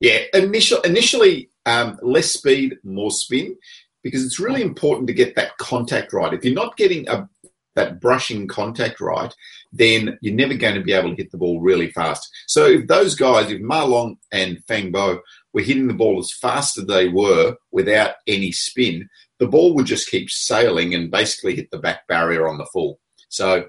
Yeah, 0.00 0.18
initial, 0.34 0.80
initially 0.82 1.50
um, 1.64 1.98
less 2.02 2.32
speed, 2.32 2.76
more 2.84 3.10
spin, 3.10 3.56
because 4.02 4.24
it's 4.24 4.40
really 4.40 4.62
important 4.62 5.06
to 5.08 5.14
get 5.14 5.34
that 5.36 5.56
contact 5.58 6.12
right. 6.12 6.32
If 6.32 6.44
you're 6.44 6.54
not 6.54 6.76
getting 6.76 7.08
a, 7.08 7.28
that 7.74 8.00
brushing 8.00 8.46
contact 8.46 9.00
right, 9.00 9.34
then 9.72 10.18
you're 10.20 10.34
never 10.34 10.54
going 10.54 10.74
to 10.74 10.82
be 10.82 10.92
able 10.92 11.10
to 11.10 11.16
hit 11.16 11.30
the 11.30 11.38
ball 11.38 11.60
really 11.60 11.90
fast. 11.90 12.28
So 12.46 12.66
if 12.66 12.86
those 12.86 13.14
guys, 13.14 13.50
if 13.50 13.60
Ma 13.60 13.84
Long 13.84 14.16
and 14.32 14.62
Fang 14.66 14.92
Bo 14.92 15.20
were 15.52 15.62
hitting 15.62 15.88
the 15.88 15.94
ball 15.94 16.18
as 16.18 16.32
fast 16.32 16.78
as 16.78 16.86
they 16.86 17.08
were 17.08 17.56
without 17.72 18.14
any 18.26 18.52
spin, 18.52 19.08
the 19.38 19.48
ball 19.48 19.74
would 19.74 19.86
just 19.86 20.10
keep 20.10 20.30
sailing 20.30 20.94
and 20.94 21.10
basically 21.10 21.56
hit 21.56 21.70
the 21.70 21.78
back 21.78 22.06
barrier 22.06 22.48
on 22.48 22.58
the 22.58 22.66
full. 22.72 22.98
So 23.28 23.66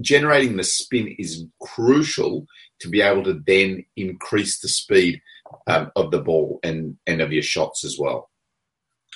generating 0.00 0.56
the 0.56 0.64
spin 0.64 1.14
is 1.18 1.44
crucial 1.60 2.46
to 2.80 2.88
be 2.88 3.02
able 3.02 3.24
to 3.24 3.42
then 3.46 3.84
increase 3.96 4.60
the 4.60 4.68
speed 4.68 5.20
um, 5.66 5.90
of 5.96 6.10
the 6.10 6.20
ball 6.20 6.60
and, 6.62 6.96
and 7.06 7.20
of 7.20 7.32
your 7.32 7.42
shots 7.42 7.84
as 7.84 7.98
well. 7.98 8.30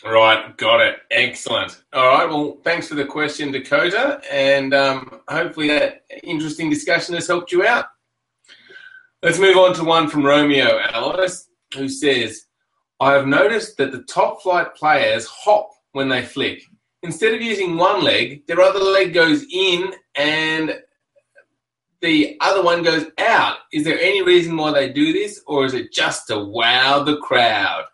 Right, 0.05 0.57
got 0.59 0.81
it. 0.81 0.97
Excellent. 1.11 1.83
All 1.93 2.07
right, 2.07 2.29
well, 2.29 2.59
thanks 2.63 2.89
for 2.89 2.95
the 2.95 3.07
question, 3.07 3.51
Dakota, 3.51 4.21
and 4.31 4.75
um, 4.75 5.21
hopefully 5.29 5.69
that 5.69 6.05
interesting 6.23 6.69
discussion 6.69 7.15
has 7.15 7.27
helped 7.27 7.51
you 7.51 7.67
out. 7.67 7.87
Let's 9.23 9.39
move 9.39 9.57
on 9.57 9.75
to 9.75 9.85
one 9.85 10.09
from 10.09 10.25
Romeo 10.25 10.79
Alice, 10.93 11.49
who 11.75 11.89
says, 11.89 12.45
I 13.01 13.13
have 13.13 13.27
noticed 13.27 13.79
that 13.79 13.91
the 13.91 14.03
top 14.03 14.43
flight 14.43 14.75
players 14.75 15.27
hop 15.27 15.71
when 15.93 16.09
they 16.09 16.23
flick. 16.23 16.63
Instead 17.03 17.35
of 17.35 17.41
using 17.41 17.77
one 17.77 18.05
leg, 18.05 18.47
their 18.47 18.61
other 18.61 18.81
leg 18.81 19.15
goes 19.15 19.45
in 19.51 19.95
and 20.17 20.79
the 22.01 22.37
other 22.41 22.63
one 22.63 22.83
goes 22.83 23.07
out. 23.19 23.59
Is 23.73 23.85
there 23.85 23.99
any 23.99 24.23
reason 24.23 24.57
why 24.57 24.73
they 24.73 24.93
do 24.93 25.13
this, 25.13 25.43
or 25.47 25.65
is 25.65 25.75
it 25.75 25.93
just 25.93 26.29
to 26.29 26.39
wow 26.39 27.03
the 27.03 27.19
crowd? 27.19 27.85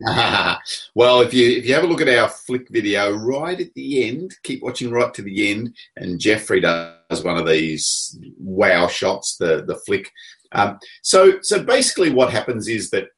well, 0.94 1.20
if 1.20 1.32
you 1.32 1.58
if 1.58 1.66
you 1.66 1.74
have 1.74 1.84
a 1.84 1.86
look 1.86 2.00
at 2.00 2.08
our 2.08 2.28
flick 2.28 2.68
video 2.70 3.12
right 3.12 3.60
at 3.60 3.72
the 3.74 4.08
end, 4.08 4.34
keep 4.42 4.62
watching 4.62 4.90
right 4.90 5.12
to 5.14 5.22
the 5.22 5.50
end, 5.50 5.74
and 5.96 6.18
Jeffrey 6.18 6.60
does 6.60 7.22
one 7.22 7.38
of 7.38 7.46
these 7.46 8.18
wow 8.38 8.88
shots, 8.88 9.36
the 9.36 9.64
the 9.64 9.76
flick. 9.76 10.10
Um, 10.52 10.78
so 11.02 11.40
so 11.42 11.62
basically, 11.62 12.10
what 12.10 12.32
happens 12.32 12.68
is 12.68 12.90
that 12.90 13.08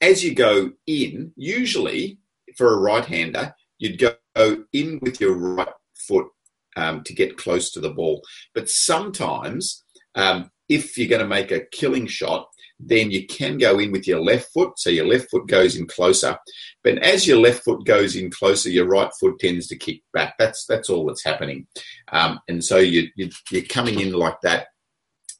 as 0.00 0.24
you 0.24 0.34
go 0.34 0.72
in, 0.86 1.32
usually 1.36 2.18
for 2.56 2.72
a 2.72 2.80
right 2.80 3.04
hander, 3.04 3.54
you'd 3.78 3.98
go 3.98 4.64
in 4.72 4.98
with 5.02 5.20
your 5.20 5.34
right 5.34 5.68
foot 5.94 6.26
um, 6.76 7.02
to 7.04 7.14
get 7.14 7.36
close 7.36 7.70
to 7.72 7.80
the 7.80 7.90
ball. 7.90 8.22
But 8.54 8.68
sometimes, 8.68 9.84
um, 10.14 10.50
if 10.68 10.96
you're 10.96 11.08
going 11.08 11.22
to 11.22 11.28
make 11.28 11.50
a 11.50 11.66
killing 11.72 12.06
shot, 12.06 12.48
then 12.80 13.10
you 13.10 13.26
can 13.26 13.58
go 13.58 13.78
in 13.78 13.92
with 13.92 14.06
your 14.06 14.20
left 14.20 14.52
foot. 14.52 14.78
So 14.78 14.90
your 14.90 15.06
left 15.06 15.30
foot 15.30 15.46
goes 15.46 15.76
in 15.76 15.86
closer. 15.86 16.36
But 16.82 16.98
as 16.98 17.26
your 17.26 17.38
left 17.38 17.64
foot 17.64 17.84
goes 17.84 18.16
in 18.16 18.30
closer, 18.30 18.68
your 18.68 18.86
right 18.86 19.10
foot 19.20 19.38
tends 19.38 19.68
to 19.68 19.76
kick 19.76 20.02
back. 20.12 20.34
That's 20.38 20.66
that's 20.66 20.90
all 20.90 21.06
that's 21.06 21.24
happening. 21.24 21.66
Um, 22.10 22.40
and 22.48 22.64
so 22.64 22.78
you, 22.78 23.08
you, 23.16 23.30
are 23.54 23.62
coming 23.62 24.00
in 24.00 24.12
like 24.12 24.40
that. 24.42 24.68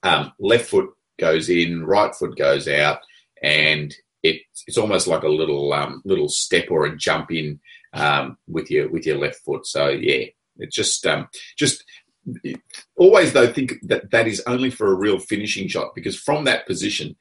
Um, 0.02 0.32
left 0.38 0.66
foot 0.66 0.90
goes 1.18 1.48
in, 1.48 1.84
right 1.84 2.14
foot 2.14 2.36
goes 2.36 2.68
out, 2.68 2.98
and 3.42 3.94
it, 4.22 4.42
it's 4.66 4.78
almost 4.78 5.06
like 5.06 5.22
a 5.22 5.28
little 5.28 5.72
um, 5.72 6.02
little 6.04 6.28
step 6.28 6.70
or 6.70 6.86
a 6.86 6.96
jump 6.96 7.30
in 7.30 7.60
um, 7.92 8.38
with 8.46 8.70
your 8.70 8.88
with 8.90 9.06
your 9.06 9.18
left 9.18 9.40
foot. 9.44 9.66
So 9.66 9.88
yeah, 9.88 10.26
it's 10.58 10.74
just 10.74 11.06
um, 11.06 11.28
just 11.58 11.84
always 12.96 13.32
though 13.32 13.52
think 13.52 13.74
that 13.82 14.10
that 14.10 14.26
is 14.26 14.42
only 14.46 14.70
for 14.70 14.90
a 14.90 14.96
real 14.96 15.18
finishing 15.18 15.68
shot 15.68 15.94
because 15.94 16.18
from 16.18 16.44
that 16.44 16.66
position, 16.66 17.16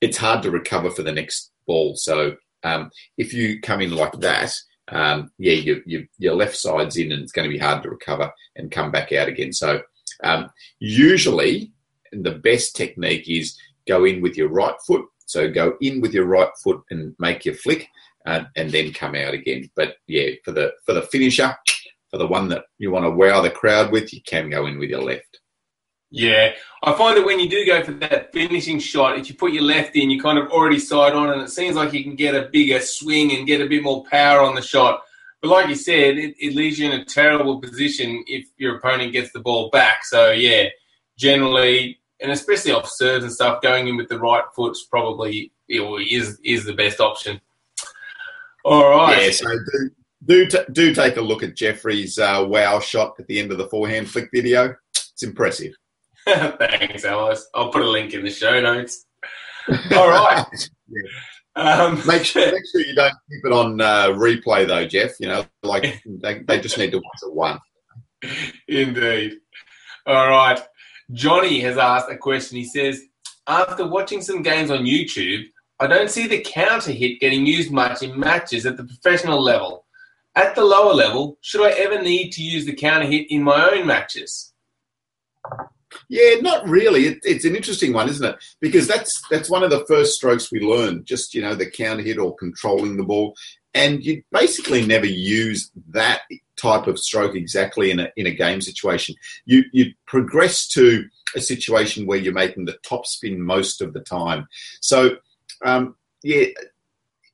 it's 0.00 0.16
hard 0.16 0.42
to 0.42 0.50
recover 0.50 0.90
for 0.90 1.02
the 1.02 1.12
next 1.12 1.50
ball. 1.66 1.96
So 1.96 2.36
um, 2.62 2.90
if 3.18 3.32
you 3.32 3.60
come 3.60 3.80
in 3.80 3.92
like 3.92 4.12
that, 4.20 4.54
um, 4.88 5.30
yeah, 5.38 5.54
you, 5.54 5.82
you, 5.86 6.06
your 6.18 6.34
left 6.34 6.56
side's 6.56 6.96
in 6.96 7.10
and 7.12 7.22
it's 7.22 7.32
going 7.32 7.48
to 7.48 7.52
be 7.52 7.58
hard 7.58 7.82
to 7.82 7.90
recover 7.90 8.30
and 8.56 8.70
come 8.70 8.90
back 8.90 9.12
out 9.12 9.28
again. 9.28 9.52
So 9.52 9.82
um, 10.22 10.50
usually 10.78 11.72
the 12.12 12.32
best 12.32 12.76
technique 12.76 13.28
is 13.28 13.58
go 13.88 14.04
in 14.04 14.20
with 14.20 14.36
your 14.36 14.48
right 14.48 14.74
foot. 14.86 15.04
So 15.26 15.50
go 15.50 15.74
in 15.80 16.00
with 16.00 16.12
your 16.12 16.26
right 16.26 16.50
foot 16.62 16.82
and 16.90 17.14
make 17.18 17.44
your 17.44 17.54
flick. 17.54 17.88
Uh, 18.26 18.44
and 18.56 18.70
then 18.70 18.90
come 18.90 19.14
out 19.14 19.34
again. 19.34 19.68
But 19.76 19.96
yeah, 20.06 20.30
for 20.46 20.52
the 20.52 20.72
for 20.86 20.94
the 20.94 21.02
finisher, 21.02 21.54
for 22.14 22.18
the 22.18 22.26
one 22.28 22.46
that 22.46 22.66
you 22.78 22.92
want 22.92 23.04
to 23.04 23.10
wow 23.10 23.40
the 23.40 23.50
crowd 23.50 23.90
with, 23.90 24.14
you 24.14 24.22
can 24.22 24.48
go 24.48 24.66
in 24.66 24.78
with 24.78 24.88
your 24.88 25.02
left. 25.02 25.40
Yeah, 26.12 26.52
I 26.84 26.92
find 26.92 27.16
that 27.16 27.26
when 27.26 27.40
you 27.40 27.48
do 27.48 27.66
go 27.66 27.82
for 27.82 27.90
that 27.90 28.32
finishing 28.32 28.78
shot, 28.78 29.18
if 29.18 29.28
you 29.28 29.34
put 29.34 29.52
your 29.52 29.64
left 29.64 29.96
in, 29.96 30.10
you 30.10 30.22
kind 30.22 30.38
of 30.38 30.46
already 30.52 30.78
side 30.78 31.12
on, 31.12 31.30
and 31.30 31.42
it 31.42 31.50
seems 31.50 31.74
like 31.74 31.92
you 31.92 32.04
can 32.04 32.14
get 32.14 32.36
a 32.36 32.48
bigger 32.52 32.78
swing 32.78 33.32
and 33.32 33.48
get 33.48 33.60
a 33.60 33.66
bit 33.66 33.82
more 33.82 34.04
power 34.04 34.42
on 34.42 34.54
the 34.54 34.62
shot. 34.62 35.02
But 35.42 35.48
like 35.48 35.68
you 35.68 35.74
said, 35.74 36.16
it, 36.16 36.36
it 36.38 36.54
leaves 36.54 36.78
you 36.78 36.88
in 36.88 37.00
a 37.00 37.04
terrible 37.04 37.60
position 37.60 38.22
if 38.28 38.46
your 38.58 38.76
opponent 38.76 39.12
gets 39.12 39.32
the 39.32 39.40
ball 39.40 39.70
back. 39.70 40.04
So 40.04 40.30
yeah, 40.30 40.66
generally, 41.18 41.98
and 42.20 42.30
especially 42.30 42.70
off 42.70 42.88
serves 42.88 43.24
and 43.24 43.32
stuff, 43.32 43.60
going 43.60 43.88
in 43.88 43.96
with 43.96 44.08
the 44.08 44.20
right 44.20 44.44
foot's 44.54 44.84
probably 44.84 45.50
is 45.68 46.38
is 46.44 46.64
the 46.64 46.74
best 46.74 47.00
option. 47.00 47.40
All 48.64 48.88
right. 48.88 49.20
Yeah, 49.20 49.30
so 49.32 49.48
do, 49.48 49.90
do, 50.26 50.46
t- 50.46 50.58
do 50.72 50.94
take 50.94 51.16
a 51.16 51.20
look 51.20 51.42
at 51.42 51.56
Jeffrey's 51.56 52.18
uh, 52.18 52.44
wow 52.46 52.80
shot 52.80 53.14
at 53.18 53.26
the 53.26 53.38
end 53.38 53.52
of 53.52 53.58
the 53.58 53.68
forehand 53.68 54.08
flick 54.10 54.28
video. 54.32 54.74
It's 54.90 55.22
impressive. 55.22 55.74
Thanks, 56.26 57.04
Alois. 57.04 57.44
I'll 57.54 57.70
put 57.70 57.82
a 57.82 57.88
link 57.88 58.14
in 58.14 58.24
the 58.24 58.30
show 58.30 58.60
notes. 58.60 59.06
All 59.92 60.08
right. 60.08 60.46
yeah. 60.88 61.10
Um, 61.56 62.02
make 62.06 62.24
sure 62.24 62.44
make 62.52 62.66
sure 62.72 62.80
you 62.80 62.94
don't 62.94 63.14
keep 63.30 63.44
it 63.44 63.52
on 63.52 63.80
uh, 63.80 64.08
replay 64.08 64.66
though, 64.66 64.86
Jeff. 64.86 65.12
You 65.20 65.28
know, 65.28 65.46
like 65.62 66.02
they, 66.04 66.40
they 66.40 66.60
just 66.60 66.78
need 66.78 66.90
to 66.92 66.98
watch 66.98 67.20
it 67.22 67.34
once. 67.34 67.60
Indeed. 68.68 69.34
All 70.06 70.28
right. 70.28 70.60
Johnny 71.12 71.60
has 71.60 71.76
asked 71.76 72.10
a 72.10 72.16
question. 72.16 72.56
He 72.56 72.64
says, 72.64 73.00
after 73.46 73.86
watching 73.86 74.22
some 74.22 74.42
games 74.42 74.70
on 74.70 74.84
YouTube, 74.84 75.44
I 75.78 75.86
don't 75.86 76.10
see 76.10 76.26
the 76.26 76.40
counter 76.40 76.92
hit 76.92 77.20
getting 77.20 77.46
used 77.46 77.70
much 77.70 78.02
in 78.02 78.18
matches 78.18 78.64
at 78.64 78.76
the 78.76 78.84
professional 78.84 79.42
level. 79.42 79.83
At 80.36 80.54
the 80.54 80.64
lower 80.64 80.92
level, 80.92 81.38
should 81.40 81.64
I 81.64 81.70
ever 81.70 82.02
need 82.02 82.30
to 82.32 82.42
use 82.42 82.66
the 82.66 82.74
counter 82.74 83.06
hit 83.06 83.30
in 83.30 83.42
my 83.42 83.70
own 83.70 83.86
matches? 83.86 84.52
Yeah, 86.08 86.40
not 86.40 86.68
really. 86.68 87.06
It, 87.06 87.20
it's 87.22 87.44
an 87.44 87.54
interesting 87.54 87.92
one, 87.92 88.08
isn't 88.08 88.24
it? 88.26 88.36
Because 88.60 88.88
that's 88.88 89.22
that's 89.30 89.48
one 89.48 89.62
of 89.62 89.70
the 89.70 89.84
first 89.86 90.14
strokes 90.14 90.50
we 90.50 90.60
learn. 90.60 91.04
Just 91.04 91.34
you 91.34 91.42
know, 91.42 91.54
the 91.54 91.70
counter 91.70 92.02
hit 92.02 92.18
or 92.18 92.34
controlling 92.34 92.96
the 92.96 93.04
ball, 93.04 93.36
and 93.74 94.04
you 94.04 94.22
basically 94.32 94.84
never 94.84 95.06
use 95.06 95.70
that 95.90 96.22
type 96.56 96.86
of 96.86 96.98
stroke 96.98 97.34
exactly 97.34 97.90
in 97.90 98.00
a 98.00 98.08
in 98.16 98.26
a 98.26 98.34
game 98.34 98.60
situation. 98.60 99.14
You 99.44 99.64
you 99.72 99.92
progress 100.06 100.66
to 100.68 101.04
a 101.36 101.40
situation 101.40 102.06
where 102.06 102.18
you're 102.18 102.32
making 102.32 102.64
the 102.64 102.78
top 102.82 103.06
spin 103.06 103.40
most 103.40 103.80
of 103.80 103.92
the 103.92 104.00
time. 104.00 104.46
So 104.80 105.16
um, 105.64 105.96
yeah, 106.22 106.46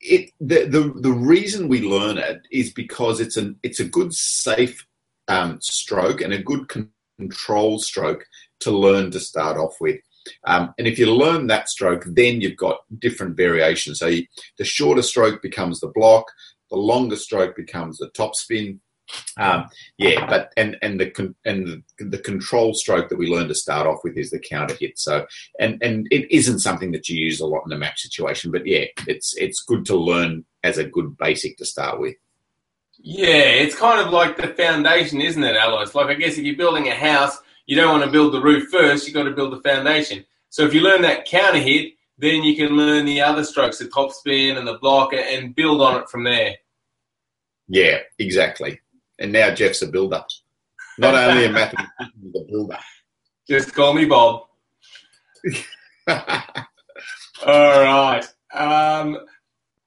it 0.01 0.31
the, 0.41 0.65
the 0.65 0.93
the 1.01 1.13
reason 1.13 1.69
we 1.69 1.83
learn 1.83 2.19
it 2.19 2.41
is 2.51 2.73
because 2.73 3.21
it's 3.21 3.37
an 3.37 3.59
it's 3.63 3.81
a 3.81 3.89
good 3.89 4.15
safe 4.15 4.87
um, 5.29 5.59
stroke 5.61 6.21
and 6.21 6.33
a 6.33 6.43
good 6.43 6.69
control 7.19 7.79
stroke 7.79 8.25
to 8.61 8.71
learn 8.71 9.11
to 9.11 9.21
start 9.21 9.57
off 9.57 9.75
with. 9.81 10.01
Um, 10.45 10.75
and 10.79 10.87
if 10.87 10.99
you 10.99 11.07
learn 11.07 11.47
that 11.47 11.69
stroke, 11.69 12.05
then 12.07 12.41
you've 12.41 12.57
got 12.57 12.81
different 12.99 13.37
variations. 13.37 13.99
So 13.99 14.07
you, 14.07 14.27
the 14.59 14.65
shorter 14.65 15.03
stroke 15.03 15.41
becomes 15.41 15.81
the 15.81 15.89
block, 15.95 16.27
the 16.71 16.77
longer 16.77 17.17
stroke 17.17 17.57
becomes 17.57 17.99
the 17.99 18.11
top 18.11 18.35
spin. 18.35 18.81
Um, 19.37 19.69
yeah, 19.99 20.27
but 20.27 20.53
and 20.57 20.77
and 20.83 21.01
the 21.01 21.35
and 21.45 21.83
the, 21.99 22.05
the 22.05 22.19
control 22.19 22.75
stroke 22.75 23.09
that 23.09 23.19
we 23.19 23.29
learn 23.29 23.49
to 23.49 23.55
start 23.55 23.87
off 23.87 24.01
with 24.05 24.17
is 24.17 24.31
the 24.31 24.39
counter 24.39 24.75
hit. 24.75 24.99
So 24.99 25.27
and 25.59 25.83
and 25.83 26.07
it 26.11 26.31
isn't 26.35 26.61
something 26.61 26.93
that 26.93 27.09
you 27.09 27.19
use 27.19 27.41
a 27.41 27.47
lot 27.47 27.63
in 27.67 27.73
a 27.73 27.79
match 27.79 28.01
situation, 28.01 28.51
but 28.51 28.67
yeah, 28.67 28.85
it's 29.07 29.35
it's 29.37 29.63
good 29.63 29.85
to 29.87 29.97
learn 29.97 30.45
as 30.63 30.79
a 30.79 30.85
good 30.85 31.17
basic 31.17 31.57
to 31.59 31.65
start 31.65 32.01
with. 32.01 32.17
Yeah, 33.03 33.29
it's 33.29 33.75
kind 33.75 34.07
of 34.07 34.13
like 34.13 34.37
the 34.37 34.49
foundation, 34.49 35.21
isn't 35.21 35.43
it, 35.43 35.57
Alois? 35.57 35.95
Like 35.95 36.09
I 36.09 36.15
guess 36.15 36.37
if 36.37 36.45
you're 36.45 36.57
building 36.57 36.89
a 36.89 36.95
house, 36.95 37.39
you 37.67 37.77
don't 37.77 37.93
want 37.93 38.05
to 38.05 38.11
build 38.11 38.35
the 38.35 38.43
roof 38.43 38.69
first. 38.71 39.07
You've 39.07 39.15
got 39.15 39.25
to 39.25 39.31
build 39.31 39.53
the 39.53 39.69
foundation. 39.69 40.25
So 40.51 40.65
if 40.65 40.75
you 40.75 40.81
learn 40.81 41.03
that 41.03 41.25
counter 41.25 41.61
hit, 41.61 41.95
then 42.19 42.43
you 42.43 42.57
can 42.57 42.77
learn 42.77 43.07
the 43.07 43.23
other 43.23 43.45
strokes, 43.45 43.79
the 43.79 43.89
top 43.89 44.13
spin 44.13 44.59
and 44.59 44.67
the 44.67 44.79
block, 44.79 45.15
and 45.15 45.55
build 45.55 45.81
on 45.81 46.03
it 46.03 46.11
from 46.11 46.25
there. 46.25 46.57
Yeah, 47.69 47.99
exactly. 48.19 48.81
And 49.21 49.33
now 49.33 49.55
Jeff's 49.55 49.83
a 49.83 49.87
builder. 49.87 50.25
Not 50.99 51.15
only 51.31 51.45
a 51.45 51.51
mathematician, 51.51 52.33
but 52.33 52.41
a 52.41 52.45
builder. 52.45 52.79
Just 53.49 53.75
call 53.75 53.95
me 53.95 54.07
Bob. 54.07 54.47
All 57.47 57.83
right. 57.83 58.25
Um, 58.53 59.19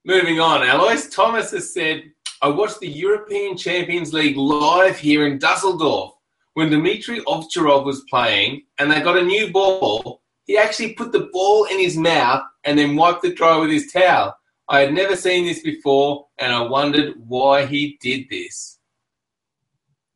moving 0.05 0.39
on, 0.39 0.67
Alois. 0.67 1.09
Thomas 1.09 1.51
has 1.51 1.73
said, 1.73 2.03
I 2.41 2.49
watched 2.49 2.79
the 2.79 2.89
European 2.89 3.55
Champions 3.57 4.13
League 4.13 4.37
live 4.37 4.97
here 4.97 5.27
in 5.27 5.39
Dusseldorf 5.39 6.13
when 6.55 6.69
Dmitry 6.69 7.21
Ovcharov 7.21 7.85
was 7.85 8.03
playing 8.09 8.63
and 8.79 8.91
they 8.91 9.01
got 9.01 9.17
a 9.17 9.23
new 9.23 9.51
ball. 9.51 10.21
He 10.45 10.57
actually 10.57 10.93
put 10.93 11.11
the 11.11 11.29
ball 11.31 11.65
in 11.65 11.79
his 11.79 11.97
mouth 11.97 12.43
and 12.65 12.77
then 12.77 12.95
wiped 12.95 13.21
the 13.21 13.33
dry 13.33 13.57
with 13.57 13.71
his 13.71 13.91
towel. 13.91 14.35
I 14.67 14.79
had 14.81 14.93
never 14.93 15.15
seen 15.15 15.45
this 15.45 15.61
before 15.61 16.27
and 16.37 16.51
I 16.51 16.61
wondered 16.61 17.13
why 17.27 17.65
he 17.65 17.97
did 18.01 18.27
this. 18.29 18.79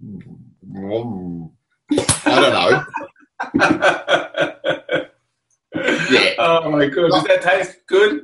I 0.02 0.10
don't 2.26 2.54
know. 2.54 2.86
yeah. 6.10 6.34
Oh 6.40 6.72
my 6.72 6.86
god, 6.88 7.10
does 7.12 7.24
that 7.24 7.42
taste 7.42 7.78
good? 7.88 8.22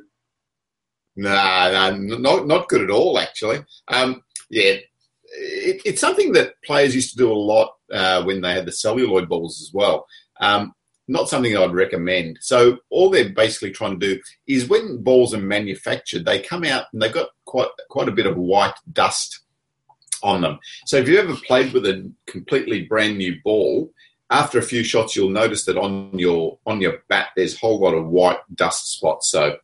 Nah, 1.15 1.69
nah, 1.71 1.91
not 1.91 2.47
not 2.47 2.67
good 2.69 2.81
at 2.81 2.89
all. 2.89 3.17
Actually, 3.19 3.65
um, 3.87 4.21
yeah, 4.49 4.73
it, 5.23 5.81
it's 5.85 6.01
something 6.01 6.33
that 6.33 6.53
players 6.63 6.95
used 6.95 7.11
to 7.11 7.17
do 7.17 7.31
a 7.31 7.33
lot 7.33 7.73
uh, 7.91 8.23
when 8.23 8.41
they 8.41 8.53
had 8.53 8.65
the 8.65 8.71
celluloid 8.71 9.29
balls 9.29 9.61
as 9.61 9.71
well. 9.73 10.05
Um, 10.39 10.73
not 11.07 11.27
something 11.27 11.55
I'd 11.55 11.73
recommend. 11.73 12.37
So 12.41 12.77
all 12.89 13.09
they're 13.09 13.29
basically 13.29 13.71
trying 13.71 13.99
to 13.99 14.15
do 14.15 14.21
is 14.47 14.69
when 14.69 15.03
balls 15.03 15.33
are 15.33 15.39
manufactured, 15.39 16.25
they 16.25 16.39
come 16.39 16.63
out 16.63 16.85
and 16.93 17.01
they've 17.01 17.13
got 17.13 17.29
quite 17.45 17.69
quite 17.89 18.07
a 18.07 18.13
bit 18.13 18.25
of 18.25 18.37
white 18.37 18.75
dust 18.91 19.41
on 20.23 20.41
them. 20.41 20.59
So 20.85 20.97
if 20.97 21.07
you 21.07 21.19
ever 21.19 21.35
played 21.35 21.73
with 21.73 21.85
a 21.85 22.09
completely 22.25 22.83
brand 22.83 23.17
new 23.17 23.35
ball, 23.43 23.91
after 24.29 24.57
a 24.57 24.63
few 24.63 24.83
shots, 24.83 25.15
you'll 25.15 25.29
notice 25.29 25.65
that 25.65 25.77
on 25.77 26.17
your 26.17 26.57
on 26.65 26.81
your 26.81 27.03
bat 27.07 27.27
there's 27.35 27.55
a 27.55 27.59
whole 27.59 27.79
lot 27.79 27.93
of 27.93 28.07
white 28.07 28.39
dust 28.55 28.93
spots. 28.93 29.29
So 29.29 29.57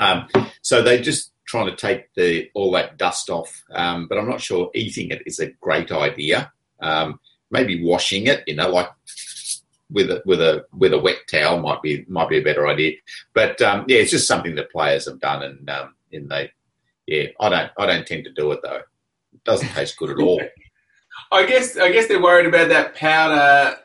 um, 0.00 0.28
so 0.62 0.82
they're 0.82 1.02
just 1.02 1.32
trying 1.46 1.66
to 1.66 1.76
take 1.76 2.12
the 2.14 2.50
all 2.54 2.72
that 2.72 2.98
dust 2.98 3.30
off. 3.30 3.62
Um, 3.70 4.08
but 4.08 4.18
I'm 4.18 4.28
not 4.28 4.40
sure 4.40 4.70
eating 4.74 5.10
it 5.10 5.22
is 5.26 5.38
a 5.38 5.52
great 5.60 5.92
idea. 5.92 6.50
Um, 6.80 7.20
maybe 7.50 7.84
washing 7.84 8.26
it, 8.26 8.42
you 8.46 8.56
know, 8.56 8.68
like 8.68 8.90
with 9.90 10.10
a 10.10 10.22
with 10.26 10.40
a 10.40 10.66
with 10.72 10.92
a 10.92 10.98
wet 10.98 11.18
towel 11.30 11.60
might 11.60 11.82
be 11.82 12.04
might 12.08 12.28
be 12.28 12.38
a 12.38 12.44
better 12.44 12.66
idea. 12.66 12.96
But 13.32 13.62
um, 13.62 13.84
yeah, 13.86 13.98
it's 13.98 14.10
just 14.10 14.26
something 14.26 14.56
that 14.56 14.72
players 14.72 15.06
have 15.06 15.20
done, 15.20 15.42
and 15.42 15.70
um, 15.70 15.94
and 16.12 16.28
they 16.28 16.50
yeah, 17.06 17.26
I 17.38 17.48
don't 17.48 17.70
I 17.78 17.86
don't 17.86 18.06
tend 18.06 18.24
to 18.24 18.32
do 18.32 18.50
it 18.52 18.60
though 18.64 18.82
doesn't 19.46 19.68
taste 19.68 19.96
good 19.96 20.10
at 20.10 20.18
all. 20.18 20.40
I 21.32 21.46
guess 21.46 21.76
I 21.76 21.90
guess 21.90 22.08
they're 22.08 22.22
worried 22.22 22.46
about 22.46 22.68
that 22.68 22.94
powder 22.94 23.76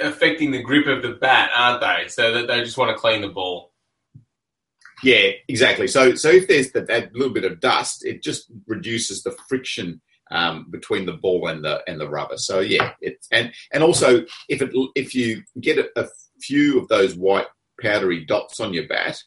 affecting 0.00 0.50
the 0.50 0.62
grip 0.62 0.86
of 0.86 1.02
the 1.02 1.18
bat, 1.20 1.50
aren't 1.54 1.80
they? 1.80 2.08
So 2.08 2.32
that 2.32 2.48
they 2.48 2.62
just 2.62 2.78
want 2.78 2.90
to 2.90 3.00
clean 3.00 3.20
the 3.20 3.28
ball. 3.28 3.72
Yeah, 5.02 5.30
exactly. 5.46 5.86
So 5.86 6.14
so 6.14 6.28
if 6.28 6.48
there's 6.48 6.72
that, 6.72 6.88
that 6.88 7.14
little 7.14 7.32
bit 7.32 7.44
of 7.44 7.60
dust, 7.60 8.04
it 8.04 8.22
just 8.22 8.50
reduces 8.66 9.22
the 9.22 9.36
friction 9.48 10.00
um, 10.30 10.66
between 10.70 11.06
the 11.06 11.12
ball 11.12 11.48
and 11.48 11.64
the 11.64 11.82
and 11.86 12.00
the 12.00 12.08
rubber. 12.08 12.36
So 12.36 12.60
yeah, 12.60 12.92
it's 13.00 13.28
and 13.30 13.52
and 13.72 13.82
also 13.82 14.24
if 14.48 14.62
it 14.62 14.70
if 14.94 15.14
you 15.14 15.42
get 15.60 15.78
a, 15.78 15.88
a 15.96 16.08
few 16.40 16.80
of 16.80 16.88
those 16.88 17.14
white 17.14 17.46
powdery 17.80 18.24
dots 18.24 18.60
on 18.60 18.74
your 18.74 18.88
bat, 18.88 19.18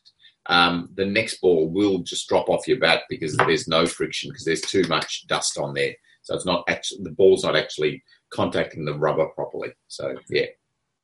um, 0.52 0.90
the 0.96 1.06
next 1.06 1.40
ball 1.40 1.70
will 1.70 2.00
just 2.00 2.28
drop 2.28 2.50
off 2.50 2.68
your 2.68 2.78
bat 2.78 3.04
because 3.10 3.38
there's 3.38 3.70
no 3.70 3.86
friction 3.86 4.30
because 4.30 4.44
there's 4.44 4.62
too 4.62 4.84
much 4.90 5.26
dust 5.28 5.58
on 5.58 5.74
there. 5.74 5.94
So 6.24 6.36
it's 6.36 6.46
not 6.46 6.66
actually 6.68 7.04
the 7.04 7.12
ball's 7.12 7.46
not 7.46 7.56
actually 7.56 8.04
contacting 8.32 8.84
the 8.84 8.94
rubber 8.94 9.28
properly. 9.28 9.70
So 9.88 10.14
yeah. 10.30 10.48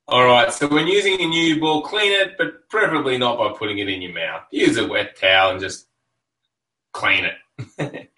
All 0.10 0.26
right. 0.26 0.52
So 0.52 0.68
when 0.68 0.86
using 0.86 1.22
a 1.22 1.28
new 1.28 1.62
ball, 1.62 1.82
clean 1.82 2.12
it, 2.12 2.36
but 2.38 2.68
preferably 2.70 3.18
not 3.18 3.38
by 3.38 3.58
putting 3.58 3.78
it 3.78 3.88
in 3.88 4.02
your 4.02 4.14
mouth. 4.14 4.44
Use 4.52 4.78
a 4.78 4.86
wet 4.86 5.16
towel 5.16 5.52
and 5.52 5.62
just 5.62 5.88
clean 6.92 7.24
it, 7.24 7.70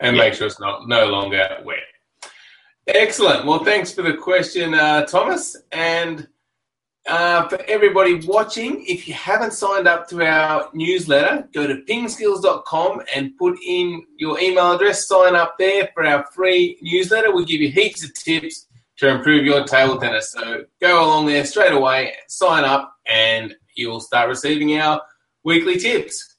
and 0.00 0.16
yeah. 0.16 0.22
make 0.22 0.34
sure 0.34 0.48
it's 0.48 0.58
not 0.58 0.88
no 0.88 1.06
longer 1.06 1.60
wet. 1.64 1.78
Excellent. 2.88 3.46
Well, 3.46 3.62
thanks 3.62 3.92
for 3.92 4.02
the 4.02 4.14
question, 4.14 4.74
uh, 4.74 5.06
Thomas, 5.06 5.56
and 5.70 6.26
uh, 7.06 7.48
for 7.48 7.60
everybody 7.68 8.14
watching, 8.26 8.84
if 8.86 9.06
you 9.06 9.14
haven't 9.14 9.52
signed 9.52 9.86
up 9.86 10.08
to 10.08 10.24
our 10.24 10.70
newsletter, 10.72 11.46
go 11.52 11.66
to 11.66 11.82
pingskills.com 11.88 13.02
and 13.14 13.36
put 13.36 13.58
in 13.66 14.02
your 14.16 14.40
email 14.40 14.72
address, 14.72 15.06
sign 15.06 15.34
up 15.34 15.56
there 15.58 15.90
for 15.92 16.06
our 16.06 16.24
free 16.32 16.78
newsletter. 16.80 17.34
We 17.34 17.44
give 17.44 17.60
you 17.60 17.70
heaps 17.70 18.04
of 18.04 18.14
tips 18.14 18.66
to 18.98 19.08
improve 19.08 19.44
your 19.44 19.64
table 19.64 19.98
tennis. 19.98 20.32
So 20.32 20.64
go 20.80 21.04
along 21.04 21.26
there 21.26 21.44
straight 21.44 21.72
away, 21.72 22.14
sign 22.28 22.64
up, 22.64 22.94
and 23.06 23.54
you'll 23.76 24.00
start 24.00 24.28
receiving 24.28 24.78
our 24.78 25.02
weekly 25.44 25.76
tips. 25.76 26.36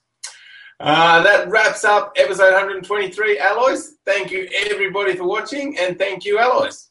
Uh, 0.80 1.21
that 1.23 1.47
wraps 1.47 1.86
up 1.86 2.12
episode 2.17 2.51
123. 2.54 3.39
Alois. 3.39 3.93
thank 4.06 4.32
you 4.32 4.49
everybody 4.69 5.15
for 5.15 5.25
watching, 5.25 5.78
and 5.78 5.97
thank 5.97 6.25
you, 6.25 6.39
Alois. 6.39 6.85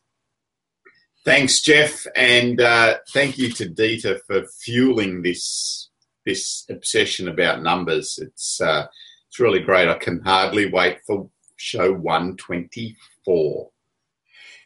Thanks, 1.25 1.63
Jeff, 1.63 2.07
and 2.15 2.61
uh, 2.61 2.99
thank 3.15 3.39
you 3.39 3.51
to 3.53 3.67
Dieter 3.67 4.19
for 4.27 4.45
fueling 4.63 5.23
this 5.23 5.89
this 6.27 6.65
obsession 6.71 7.29
about 7.29 7.63
numbers. 7.63 8.19
It's 8.21 8.61
uh, 8.61 8.87
it's 9.29 9.41
really 9.41 9.61
great. 9.61 9.89
I 9.89 9.95
can 9.95 10.21
hardly 10.23 10.71
wait 10.71 10.99
for 11.07 11.31
show 11.57 11.95
one 11.95 12.37
twenty 12.37 12.97
four. 13.25 13.71